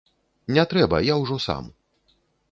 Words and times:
Не 0.55 0.61
трэба, 0.71 1.01
я 1.07 1.17
ўжо 1.23 1.37
сам. 1.45 1.67